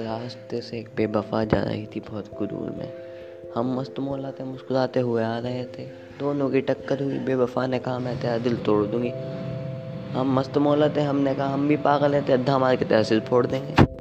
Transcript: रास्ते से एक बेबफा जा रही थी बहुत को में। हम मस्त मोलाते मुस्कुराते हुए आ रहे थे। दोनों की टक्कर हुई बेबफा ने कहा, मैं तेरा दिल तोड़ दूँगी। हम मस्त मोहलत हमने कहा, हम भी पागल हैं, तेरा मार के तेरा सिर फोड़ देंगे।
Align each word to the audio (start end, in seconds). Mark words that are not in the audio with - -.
रास्ते 0.00 0.60
से 0.60 0.78
एक 0.78 0.88
बेबफा 0.96 1.44
जा 1.44 1.62
रही 1.62 1.86
थी 1.86 2.00
बहुत 2.00 2.28
को 2.28 2.46
में। 2.70 2.92
हम 3.54 3.78
मस्त 3.78 3.98
मोलाते 3.98 4.44
मुस्कुराते 4.44 5.00
हुए 5.00 5.22
आ 5.22 5.38
रहे 5.38 5.64
थे। 5.64 5.84
दोनों 6.18 6.50
की 6.50 6.60
टक्कर 6.60 7.02
हुई 7.02 7.18
बेबफा 7.18 7.66
ने 7.66 7.78
कहा, 7.78 7.98
मैं 7.98 8.20
तेरा 8.20 8.38
दिल 8.38 8.56
तोड़ 8.56 8.86
दूँगी। 8.86 9.12
हम 10.12 10.34
मस्त 10.34 10.58
मोहलत 10.58 10.98
हमने 10.98 11.34
कहा, 11.34 11.48
हम 11.48 11.68
भी 11.68 11.76
पागल 11.76 12.14
हैं, 12.14 12.26
तेरा 12.26 12.58
मार 12.58 12.76
के 12.76 12.84
तेरा 12.84 13.02
सिर 13.02 13.20
फोड़ 13.20 13.46
देंगे। 13.46 14.00